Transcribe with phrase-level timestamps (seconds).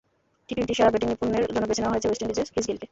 [0.47, 2.79] টি-টোয়েন্টির সেরা ব্যাটিং নৈপুণ্যের জন্য বেছে নেওয়া হয়েছে ওয়েস্ট ইন্ডিজের ক্রিস গেইলকে।